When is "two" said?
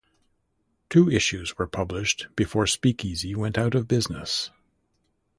0.89-1.11